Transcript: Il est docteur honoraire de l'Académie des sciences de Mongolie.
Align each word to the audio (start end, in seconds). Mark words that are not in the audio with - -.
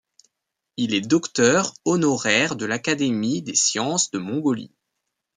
Il 0.77 0.95
est 0.95 1.01
docteur 1.07 1.75
honoraire 1.85 2.55
de 2.55 2.65
l'Académie 2.65 3.43
des 3.43 3.53
sciences 3.53 4.09
de 4.09 4.17
Mongolie. 4.17 4.73